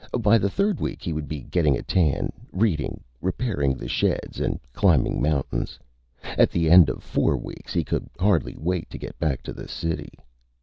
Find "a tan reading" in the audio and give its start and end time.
1.77-3.03